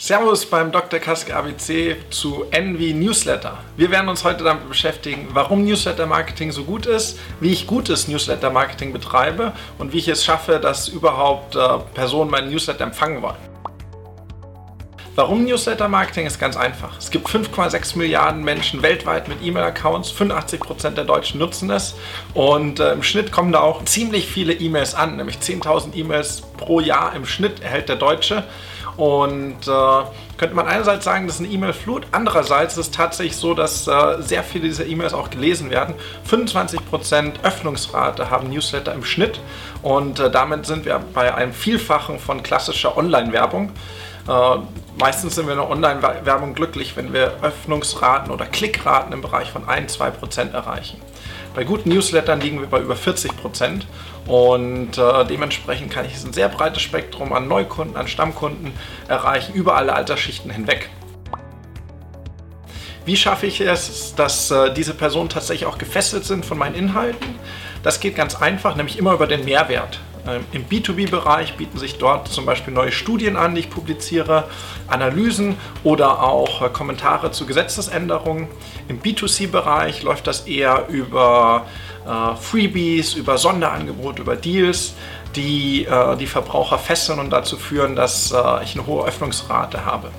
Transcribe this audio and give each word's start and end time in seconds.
Servus 0.00 0.46
beim 0.46 0.70
Dr. 0.70 1.00
Kaske 1.00 1.34
ABC 1.34 1.96
zu 2.10 2.44
Envy 2.52 2.94
Newsletter. 2.94 3.58
Wir 3.76 3.90
werden 3.90 4.08
uns 4.08 4.22
heute 4.22 4.44
damit 4.44 4.68
beschäftigen, 4.68 5.26
warum 5.32 5.64
Newsletter 5.64 6.06
Marketing 6.06 6.52
so 6.52 6.62
gut 6.62 6.86
ist, 6.86 7.18
wie 7.40 7.50
ich 7.50 7.66
gutes 7.66 8.06
Newsletter 8.06 8.50
Marketing 8.50 8.92
betreibe 8.92 9.54
und 9.76 9.92
wie 9.92 9.98
ich 9.98 10.06
es 10.06 10.24
schaffe, 10.24 10.60
dass 10.60 10.86
überhaupt 10.86 11.56
äh, 11.56 11.78
Personen 11.94 12.30
meinen 12.30 12.48
Newsletter 12.48 12.84
empfangen 12.84 13.22
wollen. 13.22 13.48
Warum 15.16 15.44
Newsletter 15.44 15.88
Marketing 15.88 16.26
ist 16.26 16.38
ganz 16.38 16.56
einfach. 16.56 16.96
Es 16.96 17.10
gibt 17.10 17.26
5,6 17.26 17.98
Milliarden 17.98 18.44
Menschen 18.44 18.82
weltweit 18.82 19.26
mit 19.26 19.42
E-Mail-Accounts, 19.42 20.12
85% 20.12 20.90
der 20.90 21.02
Deutschen 21.02 21.40
nutzen 21.40 21.70
es 21.70 21.96
und 22.34 22.78
äh, 22.78 22.92
im 22.92 23.02
Schnitt 23.02 23.32
kommen 23.32 23.50
da 23.50 23.62
auch 23.62 23.84
ziemlich 23.84 24.28
viele 24.28 24.52
E-Mails 24.52 24.94
an, 24.94 25.16
nämlich 25.16 25.38
10.000 25.38 25.96
E-Mails 25.96 26.42
pro 26.56 26.78
Jahr 26.78 27.16
im 27.16 27.26
Schnitt 27.26 27.62
erhält 27.62 27.88
der 27.88 27.96
Deutsche. 27.96 28.44
Und 28.98 29.68
äh, 29.68 30.02
könnte 30.38 30.56
man 30.56 30.66
einerseits 30.66 31.04
sagen, 31.04 31.28
das 31.28 31.36
ist 31.36 31.46
eine 31.46 31.54
E-Mail-Flut, 31.54 32.08
andererseits 32.10 32.76
ist 32.76 32.88
es 32.88 32.90
tatsächlich 32.90 33.36
so, 33.36 33.54
dass 33.54 33.86
äh, 33.86 34.20
sehr 34.20 34.42
viele 34.42 34.64
dieser 34.64 34.86
E-Mails 34.86 35.14
auch 35.14 35.30
gelesen 35.30 35.70
werden. 35.70 35.94
25% 36.28 37.44
Öffnungsrate 37.44 38.28
haben 38.28 38.50
Newsletter 38.50 38.92
im 38.92 39.04
Schnitt 39.04 39.40
und 39.82 40.18
äh, 40.18 40.32
damit 40.32 40.66
sind 40.66 40.84
wir 40.84 41.00
bei 41.14 41.32
einem 41.32 41.52
Vielfachen 41.52 42.18
von 42.18 42.42
klassischer 42.42 42.96
Online-Werbung. 42.96 43.70
Äh, 44.28 44.56
meistens 44.98 45.36
sind 45.36 45.46
wir 45.46 45.52
in 45.52 45.60
der 45.60 45.70
Online-Werbung 45.70 46.54
glücklich, 46.54 46.96
wenn 46.96 47.12
wir 47.12 47.34
Öffnungsraten 47.40 48.32
oder 48.32 48.46
Klickraten 48.46 49.12
im 49.12 49.22
Bereich 49.22 49.52
von 49.52 49.64
1-2% 49.64 50.52
erreichen. 50.52 51.00
Bei 51.58 51.64
guten 51.64 51.88
Newslettern 51.88 52.40
liegen 52.40 52.60
wir 52.60 52.68
bei 52.68 52.78
über 52.78 52.94
40% 52.94 53.82
und 54.28 54.96
äh, 54.96 55.24
dementsprechend 55.24 55.90
kann 55.90 56.06
ich 56.06 56.14
ein 56.24 56.32
sehr 56.32 56.48
breites 56.48 56.82
Spektrum 56.82 57.32
an 57.32 57.48
Neukunden, 57.48 57.96
an 57.96 58.06
Stammkunden 58.06 58.70
erreichen, 59.08 59.54
über 59.54 59.74
alle 59.74 59.92
Altersschichten 59.92 60.52
hinweg. 60.52 60.88
Wie 63.04 63.16
schaffe 63.16 63.46
ich 63.46 63.60
es, 63.60 64.14
dass 64.14 64.52
äh, 64.52 64.72
diese 64.72 64.94
Personen 64.94 65.30
tatsächlich 65.30 65.66
auch 65.66 65.78
gefesselt 65.78 66.24
sind 66.24 66.46
von 66.46 66.58
meinen 66.58 66.76
Inhalten? 66.76 67.34
Das 67.82 67.98
geht 67.98 68.14
ganz 68.14 68.36
einfach, 68.36 68.76
nämlich 68.76 68.96
immer 68.96 69.12
über 69.12 69.26
den 69.26 69.44
Mehrwert. 69.44 69.98
Ähm, 70.28 70.44
Im 70.52 70.64
B2B-Bereich 70.66 71.56
bieten 71.56 71.78
sich 71.78 71.98
dort 71.98 72.28
zum 72.28 72.44
Beispiel 72.44 72.74
neue 72.74 72.92
Studien 72.92 73.36
an, 73.36 73.54
die 73.54 73.60
ich 73.60 73.70
publiziere, 73.70 74.44
Analysen 74.86 75.56
oder 75.84 76.22
auch 76.22 76.62
äh, 76.62 76.68
Kommentare 76.68 77.30
zu 77.30 77.46
Gesetzesänderungen. 77.46 78.48
Im 78.88 79.00
B2C-Bereich 79.00 80.02
läuft 80.02 80.26
das 80.26 80.46
eher 80.46 80.86
über 80.88 81.66
äh, 82.06 82.36
Freebies, 82.36 83.14
über 83.14 83.38
Sonderangebote, 83.38 84.22
über 84.22 84.36
Deals, 84.36 84.94
die 85.34 85.84
äh, 85.84 86.16
die 86.16 86.26
Verbraucher 86.26 86.78
fesseln 86.78 87.18
und 87.18 87.30
dazu 87.30 87.56
führen, 87.56 87.96
dass 87.96 88.32
ich 88.62 88.74
eine 88.74 88.86
hohe 88.86 89.06
Öffnungsrate 89.06 89.84
habe. 89.84 90.10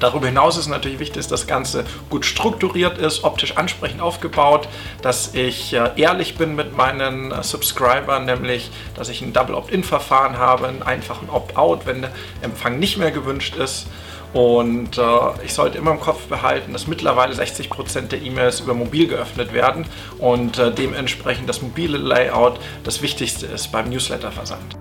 Darüber 0.00 0.26
hinaus 0.26 0.56
ist 0.56 0.68
natürlich 0.68 0.98
wichtig, 0.98 1.16
dass 1.16 1.28
das 1.28 1.46
Ganze 1.46 1.84
gut 2.08 2.24
strukturiert 2.24 2.98
ist, 2.98 3.24
optisch 3.24 3.56
ansprechend 3.56 4.00
aufgebaut, 4.00 4.68
dass 5.02 5.34
ich 5.34 5.72
äh, 5.74 5.90
ehrlich 5.96 6.36
bin 6.36 6.54
mit 6.54 6.76
meinen 6.76 7.32
äh, 7.32 7.42
Subscribern, 7.42 8.24
nämlich 8.24 8.70
dass 8.94 9.08
ich 9.08 9.22
ein 9.22 9.32
Double 9.32 9.54
Opt-in-Verfahren 9.54 10.38
habe, 10.38 10.68
einen 10.68 10.82
einfachen 10.82 11.28
Opt-out, 11.30 11.86
wenn 11.86 12.02
der 12.02 12.10
Empfang 12.42 12.78
nicht 12.78 12.96
mehr 12.98 13.10
gewünscht 13.10 13.56
ist. 13.56 13.86
Und 14.32 14.98
äh, 14.98 15.02
ich 15.44 15.54
sollte 15.54 15.78
immer 15.78 15.92
im 15.92 16.00
Kopf 16.00 16.26
behalten, 16.26 16.72
dass 16.74 16.86
mittlerweile 16.86 17.34
60% 17.34 18.08
der 18.08 18.20
E-Mails 18.20 18.60
über 18.60 18.74
mobil 18.74 19.08
geöffnet 19.08 19.54
werden 19.54 19.86
und 20.18 20.58
äh, 20.58 20.70
dementsprechend 20.70 21.48
das 21.48 21.62
mobile 21.62 21.96
Layout 21.96 22.60
das 22.84 23.00
Wichtigste 23.00 23.46
ist 23.46 23.72
beim 23.72 23.88
Newsletter-Versand. 23.88 24.76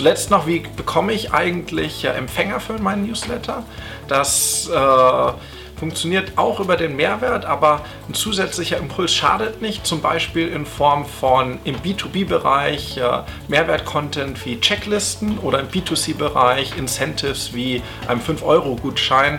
Zuletzt 0.00 0.30
noch, 0.30 0.46
wie 0.46 0.60
bekomme 0.60 1.12
ich 1.12 1.34
eigentlich 1.34 2.06
Empfänger 2.06 2.58
für 2.58 2.78
meinen 2.78 3.06
Newsletter? 3.06 3.64
Das 4.08 4.66
äh, 4.66 5.32
funktioniert 5.78 6.38
auch 6.38 6.58
über 6.58 6.78
den 6.78 6.96
Mehrwert, 6.96 7.44
aber 7.44 7.82
ein 8.08 8.14
zusätzlicher 8.14 8.78
Impuls 8.78 9.12
schadet 9.12 9.60
nicht, 9.60 9.84
zum 9.84 10.00
Beispiel 10.00 10.48
in 10.48 10.64
Form 10.64 11.04
von 11.04 11.58
im 11.64 11.76
B2B-Bereich 11.76 12.96
äh, 12.96 13.02
Mehrwert-Content 13.48 14.42
wie 14.46 14.58
Checklisten 14.58 15.36
oder 15.40 15.60
im 15.60 15.68
B2C-Bereich 15.68 16.78
Incentives 16.78 17.52
wie 17.52 17.82
einem 18.08 18.22
5-Euro-Gutschein, 18.22 19.38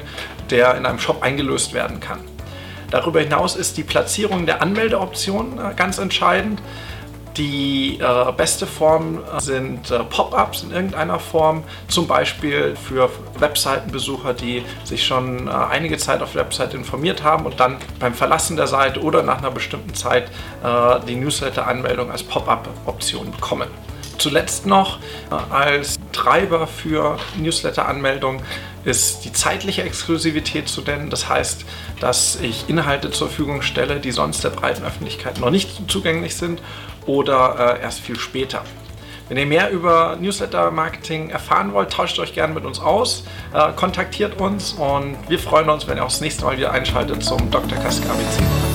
der 0.52 0.76
in 0.76 0.86
einem 0.86 1.00
Shop 1.00 1.24
eingelöst 1.24 1.74
werden 1.74 2.00
kann. 2.00 2.20
Darüber 2.92 3.22
hinaus 3.22 3.56
ist 3.56 3.78
die 3.78 3.84
Platzierung 3.84 4.46
der 4.46 4.62
Anmeldeoption 4.62 5.58
äh, 5.58 5.74
ganz 5.76 5.98
entscheidend. 5.98 6.62
Die 7.38 7.98
äh, 8.00 8.32
beste 8.34 8.68
Form 8.68 9.20
sind 9.40 9.90
äh, 9.90 10.00
Pop-ups 10.04 10.64
in 10.64 10.72
irgendeiner 10.72 11.18
Form, 11.18 11.64
zum 11.88 12.06
Beispiel 12.06 12.76
für 12.76 13.10
Webseitenbesucher, 13.40 14.34
die 14.34 14.64
sich 14.84 15.06
schon 15.06 15.48
äh, 15.48 15.52
einige 15.52 15.98
Zeit 15.98 16.22
auf 16.22 16.34
der 16.34 16.42
Webseite 16.42 16.76
informiert 16.76 17.24
haben 17.24 17.46
und 17.46 17.60
dann 17.60 17.78
beim 18.00 18.14
Verlassen 18.14 18.58
der 18.58 18.68
Seite 18.68 19.02
oder 19.02 19.24
nach 19.24 19.38
einer 19.38 19.52
bestimmten 19.52 19.94
Zeit 19.94 20.30
äh, 20.64 21.00
die 21.08 21.16
Newsletter-Anmeldung 21.16 22.12
als 22.12 22.24
Pop-up-Option 22.24 23.32
bekommen. 23.32 23.70
Zuletzt 24.22 24.68
noch 24.68 25.00
äh, 25.32 25.34
als 25.52 26.00
Treiber 26.12 26.68
für 26.68 27.18
Newsletter-Anmeldung 27.38 28.44
ist 28.86 29.26
die 29.26 29.34
zeitliche 29.34 29.82
Exklusivität 29.82 30.68
zu 30.68 30.82
nennen. 30.82 31.10
Das 31.10 31.28
heißt, 31.28 31.66
dass 32.00 32.36
ich 32.40 32.70
Inhalte 32.70 33.10
zur 33.10 33.30
Verfügung 33.30 33.64
stelle, 33.64 34.00
die 34.00 34.12
sonst 34.12 34.44
der 34.44 34.52
breiten 34.52 34.84
Öffentlichkeit 34.84 35.40
noch 35.40 35.50
nicht 35.50 35.90
zugänglich 35.90 36.36
sind 36.36 36.62
oder 37.08 37.78
äh, 37.80 37.82
erst 37.82 38.02
viel 38.02 38.20
später. 38.20 38.64
Wenn 39.28 39.38
ihr 39.38 39.48
mehr 39.48 39.72
über 39.72 40.18
Newsletter-Marketing 40.22 41.32
erfahren 41.32 41.74
wollt, 41.74 41.92
tauscht 41.92 42.20
euch 42.20 42.36
gerne 42.36 42.54
mit 42.54 42.64
uns 42.64 42.80
aus, 42.80 43.24
äh, 43.56 43.72
kontaktiert 43.72 44.40
uns 44.40 44.74
und 44.74 45.18
wir 45.30 45.40
freuen 45.40 45.68
uns, 45.68 45.88
wenn 45.88 45.98
ihr 45.98 46.04
auch 46.04 46.10
das 46.10 46.22
nächste 46.22 46.46
Mal 46.46 46.58
wieder 46.58 46.72
einschaltet 46.72 47.24
zum 47.24 47.50
Dr. 47.50 47.76
Kask 47.80 48.04
ABC. 48.04 48.71